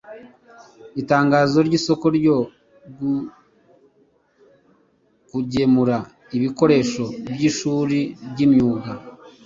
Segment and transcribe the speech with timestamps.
[1.01, 2.37] Itangazo ry’isoko ryo
[5.29, 5.97] kugemura
[6.37, 7.99] ibikoresho by’ishuri
[8.31, 8.91] ry’imyuga